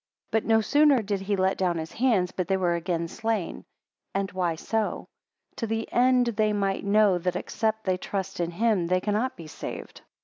5 0.31 0.31
But 0.31 0.45
no 0.45 0.61
sooner 0.61 1.03
did 1.03 1.21
he 1.21 1.35
let 1.35 1.59
down 1.59 1.77
his 1.77 1.91
hands, 1.91 2.31
but 2.31 2.47
they 2.47 2.57
were 2.57 2.73
again 2.73 3.07
slain. 3.07 3.63
And 4.15 4.31
why 4.31 4.55
so? 4.55 5.09
To 5.57 5.67
the 5.67 5.87
end 5.93 6.25
they 6.25 6.53
might 6.53 6.83
know, 6.83 7.19
that 7.19 7.35
except 7.35 7.83
they 7.83 7.97
trust 7.97 8.39
in 8.39 8.49
him 8.49 8.87
they 8.87 8.99
cannot 8.99 9.35
be 9.37 9.45
saved. 9.45 10.01